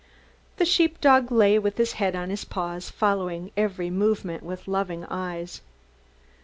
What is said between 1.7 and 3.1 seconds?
his head on his paws,